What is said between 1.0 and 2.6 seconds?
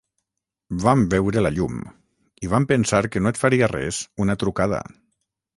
veure la llum, i